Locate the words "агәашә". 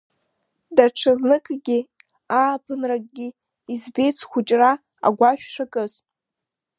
5.07-5.47